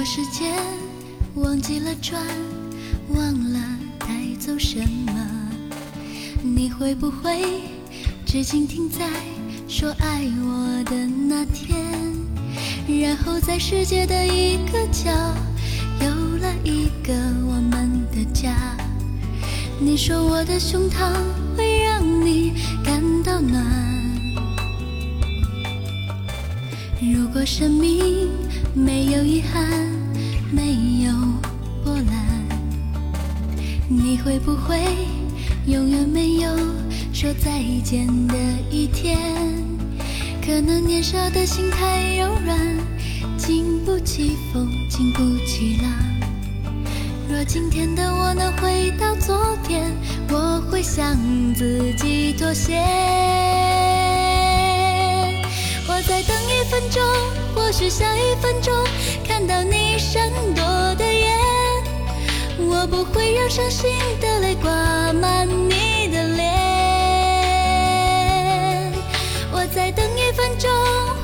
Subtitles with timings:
[0.00, 0.56] 把时间
[1.34, 2.18] 忘记了转，
[3.14, 3.60] 忘了
[3.98, 4.08] 带
[4.38, 5.12] 走什么？
[6.42, 7.42] 你会不会
[8.24, 9.06] 只倾听在
[9.68, 11.84] 说爱我的那天，
[13.02, 15.10] 然后在世界的一个角
[16.00, 16.08] 有
[16.38, 17.12] 了一个
[17.44, 18.56] 我们的家？
[19.78, 21.12] 你说我的胸膛
[21.58, 23.99] 会让你感到暖。
[27.02, 28.28] 如果生命
[28.74, 29.64] 没有遗憾，
[30.52, 31.12] 没有
[31.82, 32.04] 波澜，
[33.88, 34.78] 你会不会？
[35.66, 36.50] 永远没有
[37.10, 38.34] 说再见的
[38.70, 39.18] 一天，
[40.44, 42.58] 可能年少的心太柔软，
[43.38, 45.90] 经不起风，经不起浪。
[47.30, 49.90] 若今天的我能回到昨天，
[50.28, 51.16] 我会向
[51.54, 52.78] 自己妥协。
[55.90, 57.02] 我再等一分钟，
[57.52, 58.72] 或许下一分钟
[59.26, 61.36] 看到你闪躲的眼。
[62.58, 64.70] 我不会让伤心的泪挂
[65.12, 66.46] 满你的脸。
[69.52, 70.70] 我再等一分钟，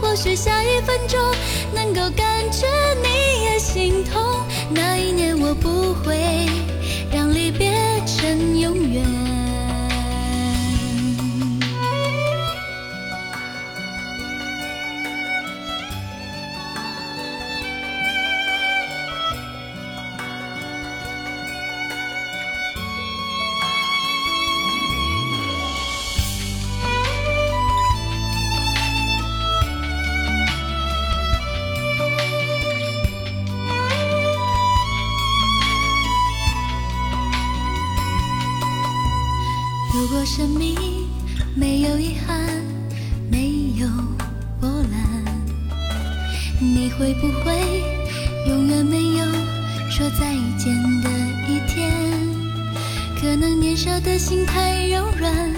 [0.00, 1.20] 或许下一分钟
[1.72, 2.66] 能够感觉
[3.02, 4.44] 你也心痛。
[4.68, 6.16] 那一年我不会
[40.16, 40.74] 如果生命
[41.54, 42.40] 没有遗憾，
[43.30, 43.86] 没有
[44.58, 45.22] 波澜，
[46.58, 47.84] 你会不会
[48.48, 49.26] 永远没有
[49.90, 51.10] 说再见的
[51.46, 51.92] 一天？
[53.20, 55.52] 可能年少的心太柔软，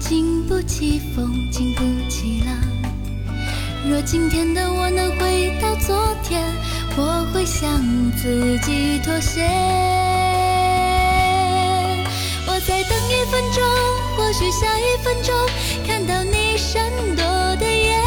[0.00, 2.56] 经不起风，经不起浪。
[3.88, 6.42] 若今天的我能回到昨天，
[6.96, 7.80] 我会向
[8.16, 10.01] 自己妥协。
[14.42, 15.32] 许下一分钟
[15.86, 17.24] 看到你闪躲
[17.60, 18.02] 的眼，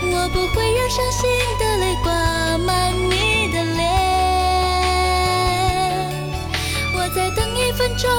[0.00, 2.10] 我不会让伤心的泪挂
[2.56, 3.82] 满你的脸。
[6.94, 8.10] 我再等一分钟，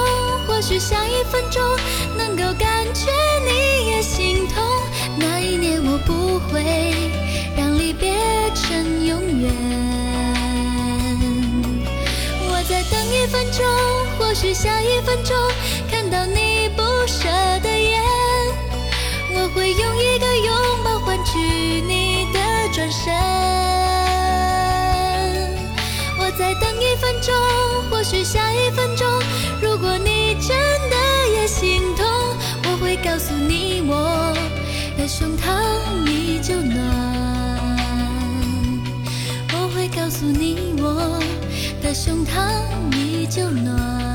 [0.46, 1.60] 或许下一分钟
[2.16, 3.10] 能够感觉
[3.48, 4.64] 你也心痛。
[5.18, 6.62] 那一年我不会
[7.58, 8.14] 让离别
[8.54, 9.52] 成永远。
[12.48, 13.66] 我再等一分钟，
[14.20, 15.36] 或许下一分钟
[15.90, 16.61] 看到你
[22.92, 23.14] 身。
[26.20, 27.34] 我再等一分钟，
[27.90, 29.08] 或许下一分钟，
[29.62, 30.50] 如果你真
[30.90, 30.96] 的
[31.36, 32.06] 也心痛，
[32.66, 34.34] 我会告诉你我
[34.98, 36.80] 的胸膛依旧暖，
[39.54, 41.20] 我会告诉你我。
[41.82, 44.11] 的胸膛依旧暖。